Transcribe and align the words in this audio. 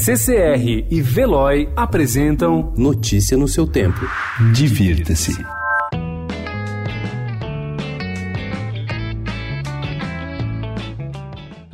CCR 0.00 0.86
e 0.88 1.00
Veloy 1.02 1.68
apresentam 1.74 2.72
Notícia 2.76 3.36
no 3.36 3.48
seu 3.48 3.66
tempo. 3.66 4.00
Divirta-se. 4.54 5.32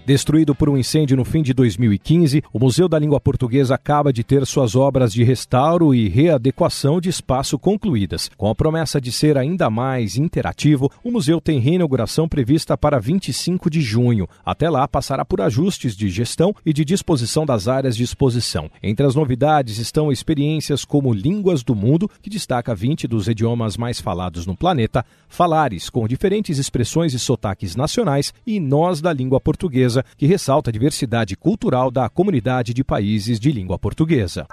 Destruído 0.06 0.54
por 0.54 0.68
um 0.68 0.76
incêndio 0.76 1.16
no 1.16 1.24
fim 1.24 1.42
de 1.42 1.54
2015, 1.54 2.42
o 2.52 2.58
Museu 2.58 2.86
da 2.90 2.98
Língua 2.98 3.18
Portuguesa 3.18 3.74
acaba 3.74 4.12
de 4.12 4.22
ter 4.22 4.44
suas 4.44 4.76
obras 4.76 5.10
de 5.10 5.24
restauro 5.24 5.94
e 5.94 6.10
readequação 6.10 7.00
de 7.00 7.08
espaço 7.08 7.58
concluídas. 7.58 8.30
Com 8.36 8.50
a 8.50 8.54
promessa 8.54 9.00
de 9.00 9.10
ser 9.10 9.38
ainda 9.38 9.70
mais 9.70 10.18
interativo, 10.18 10.92
o 11.02 11.10
museu 11.10 11.40
tem 11.40 11.58
reinauguração 11.58 12.28
prevista 12.28 12.76
para 12.76 12.98
25 12.98 13.70
de 13.70 13.80
junho. 13.80 14.28
Até 14.44 14.68
lá, 14.68 14.86
passará 14.86 15.24
por 15.24 15.40
ajustes 15.40 15.96
de 15.96 16.10
gestão 16.10 16.54
e 16.66 16.74
de 16.74 16.84
disposição 16.84 17.46
das 17.46 17.66
áreas 17.66 17.96
de 17.96 18.02
exposição. 18.02 18.70
Entre 18.82 19.06
as 19.06 19.14
novidades 19.14 19.78
estão 19.78 20.12
experiências 20.12 20.84
como 20.84 21.14
Línguas 21.14 21.62
do 21.62 21.74
Mundo, 21.74 22.10
que 22.20 22.28
destaca 22.28 22.74
20 22.74 23.08
dos 23.08 23.26
idiomas 23.26 23.78
mais 23.78 24.02
falados 24.02 24.44
no 24.44 24.54
planeta, 24.54 25.02
Falares, 25.28 25.90
com 25.90 26.06
diferentes 26.06 26.58
expressões 26.58 27.12
e 27.12 27.18
sotaques 27.18 27.74
nacionais, 27.74 28.32
e 28.46 28.60
Nós 28.60 29.00
da 29.00 29.12
Língua 29.12 29.40
Portuguesa 29.40 29.93
que 30.16 30.26
ressalta 30.26 30.70
a 30.70 30.72
diversidade 30.72 31.36
cultural 31.36 31.90
da 31.90 32.08
comunidade 32.08 32.72
de 32.72 32.82
países 32.82 33.38
de 33.38 33.52
língua 33.52 33.78
portuguesa. 33.78 34.46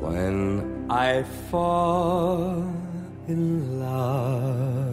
When 0.00 0.62
I 0.88 1.24
fall 1.50 2.62
in 3.28 3.80
love, 3.80 4.86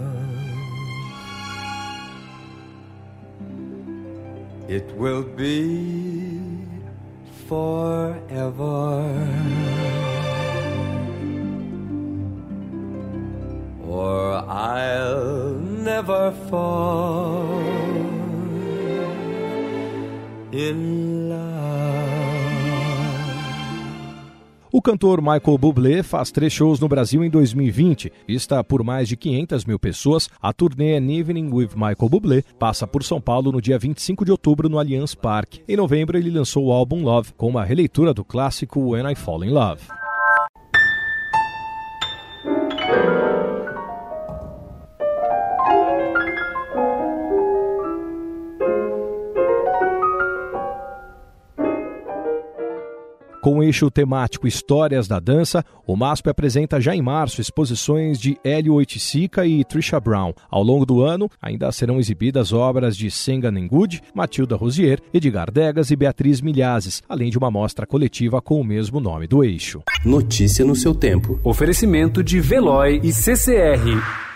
it 4.68 4.86
will 4.98 5.24
be 5.36 6.24
forever. 7.48 9.04
Or 13.88 14.44
I'll 14.48 15.60
never 15.60 16.32
fall. 16.50 18.03
O 24.72 24.82
cantor 24.82 25.20
Michael 25.20 25.58
Bublé 25.58 26.04
faz 26.04 26.30
três 26.30 26.54
shows 26.54 26.80
no 26.80 26.88
Brasil 26.88 27.24
em 27.24 27.30
2020. 27.30 28.12
Vista 28.28 28.64
por 28.64 28.84
mais 28.84 29.08
de 29.08 29.18
500 29.18 29.66
mil 29.66 29.80
pessoas, 29.80 30.30
a 30.40 30.54
turnê 30.54 30.96
An 30.96 31.12
Evening 31.12 31.52
with 31.52 31.70
Michael 31.74 32.10
Bublé 32.10 32.44
passa 32.60 32.86
por 32.86 33.04
São 33.04 33.20
Paulo 33.20 33.52
no 33.52 33.60
dia 33.60 33.80
25 33.80 34.24
de 34.24 34.32
outubro 34.32 34.70
no 34.70 34.78
Allianz 34.78 35.16
Parque. 35.16 35.64
Em 35.68 35.76
novembro, 35.76 36.18
ele 36.18 36.30
lançou 36.30 36.66
o 36.66 36.72
álbum 36.72 37.04
Love, 37.04 37.34
com 37.34 37.48
uma 37.48 37.64
releitura 37.64 38.14
do 38.14 38.24
clássico 38.24 38.92
When 38.92 39.12
I 39.12 39.16
Fall 39.16 39.44
in 39.44 39.50
Love. 39.50 40.03
Com 53.44 53.58
o 53.58 53.64
eixo 53.64 53.92
temático 53.92 54.48
Histórias 54.48 55.06
da 55.06 55.20
Dança, 55.20 55.66
o 55.86 55.98
MASP 55.98 56.30
apresenta 56.30 56.80
já 56.80 56.96
em 56.96 57.02
março 57.02 57.42
exposições 57.42 58.18
de 58.18 58.38
Hélio 58.42 58.76
Oiticica 58.76 59.46
e 59.46 59.66
Trisha 59.66 60.00
Brown. 60.00 60.32
Ao 60.50 60.64
longo 60.64 60.86
do 60.86 61.02
ano, 61.02 61.30
ainda 61.42 61.70
serão 61.74 62.00
exibidas 62.00 62.54
obras 62.54 62.96
de 62.96 63.12
Senga 63.12 63.52
Nengood, 63.52 64.02
Matilda 64.16 64.56
Rosier, 64.56 65.02
Edgar 65.14 65.52
Degas 65.52 65.92
e 65.92 65.96
Beatriz 65.98 66.40
Milhazes, 66.40 67.04
além 67.10 67.30
de 67.30 67.38
uma 67.38 67.52
mostra 67.52 67.86
coletiva 67.86 68.42
com 68.42 68.62
o 68.62 68.64
mesmo 68.64 69.02
nome 69.02 69.28
do 69.28 69.44
eixo. 69.44 69.82
Notícia 70.06 70.64
no 70.64 70.74
seu 70.74 70.96
tempo. 70.96 71.38
Oferecimento 71.44 72.24
de 72.24 72.40
Veloy 72.40 73.02
e 73.04 73.12
CCR. 73.12 74.33